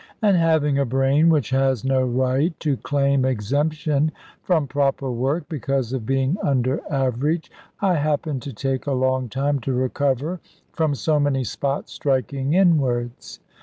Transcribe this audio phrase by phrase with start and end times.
[0.23, 5.93] And having a brain which has no right to claim exemption from proper work, because
[5.93, 10.39] of being under average, I happened to take a long time to recover
[10.73, 13.41] from so many spots striking inwards.